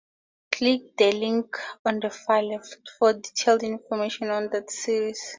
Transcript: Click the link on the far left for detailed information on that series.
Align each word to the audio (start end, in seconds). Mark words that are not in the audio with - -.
Click 0.51 0.97
the 0.97 1.11
link 1.11 1.55
on 1.85 1.99
the 1.99 2.09
far 2.09 2.41
left 2.41 2.89
for 2.97 3.13
detailed 3.13 3.61
information 3.61 4.31
on 4.31 4.49
that 4.49 4.71
series. 4.71 5.21